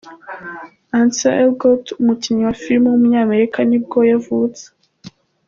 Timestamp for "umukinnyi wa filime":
2.01-2.87